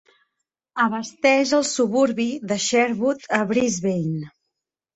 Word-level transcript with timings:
Abasteix 0.85 1.51
el 1.59 1.65
suburbi 1.73 2.27
de 2.53 2.59
Sherwood 2.65 3.31
a 3.41 3.45
Brisbane. 3.55 4.27